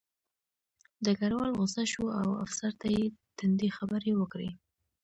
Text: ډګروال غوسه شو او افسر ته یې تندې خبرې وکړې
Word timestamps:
ډګروال 1.03 1.51
غوسه 1.57 1.83
شو 1.91 2.05
او 2.21 2.27
افسر 2.45 2.71
ته 2.79 2.87
یې 2.95 3.03
تندې 3.37 3.69
خبرې 3.77 4.11
وکړې 4.17 4.49